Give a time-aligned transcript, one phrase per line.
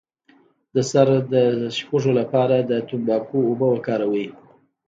[0.75, 1.35] د سر د
[1.77, 4.27] سپږو لپاره د تنباکو اوبه وکاروئ